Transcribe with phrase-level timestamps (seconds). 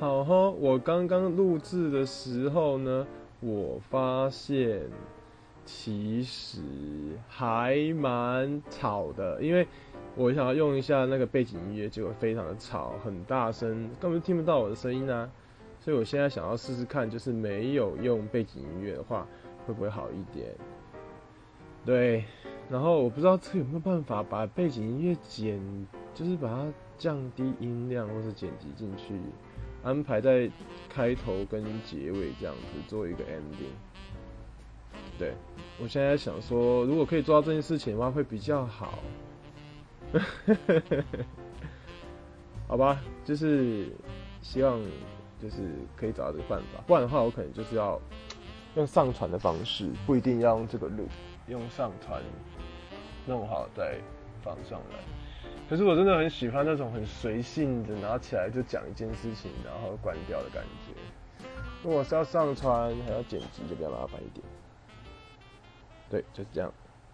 [0.00, 3.06] 好哈，我刚刚录制的时候呢，
[3.40, 4.80] 我发现
[5.66, 6.62] 其实
[7.28, 9.68] 还蛮吵的，因为
[10.16, 15.30] 我想要用一下那个背景音乐，结果非常的吵，很大声，根本听不到我的声音啊。
[15.78, 19.26] 所以我现在想要试试看，就是没有用背景音乐的话，
[19.66, 20.48] 会不会好一点？
[21.84, 22.24] 对，
[22.70, 25.60] 然后我不知道这有没有办法把背景音乐剪，
[26.14, 29.20] 就是把它降低音量，或是剪辑进去，
[29.82, 30.50] 安排在
[30.88, 33.74] 开头跟结尾这样子做一个 ending。
[35.18, 35.34] 对
[35.80, 38.98] 我现在想说，如果可以做到这件事情的话，会比较好。
[42.68, 43.88] 好吧，就是
[44.42, 44.80] 希望。
[45.40, 45.56] 就是
[45.96, 47.98] 可以找到这个办法，不然的话，我可能就是要
[48.76, 51.08] 用上传的方式，不一定要用这个录，
[51.48, 52.22] 用上传
[53.24, 53.96] 弄好再
[54.42, 54.98] 放上来。
[55.68, 61.46] 可是我真的很喜欢那种很随性的拿起来就讲一件事情，然后关掉的感觉。
[61.82, 64.44] 如果是要上传还要剪辑，就比较麻烦一点。
[66.10, 66.72] 对，就是这样。